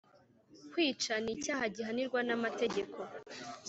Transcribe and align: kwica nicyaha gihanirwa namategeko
kwica 0.71 1.13
nicyaha 1.23 1.65
gihanirwa 1.75 2.19
namategeko 2.27 2.97